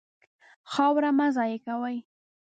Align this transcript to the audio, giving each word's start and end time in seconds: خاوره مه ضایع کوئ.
خاوره 0.71 1.09
مه 1.17 1.27
ضایع 1.35 1.57
کوئ. 1.65 1.97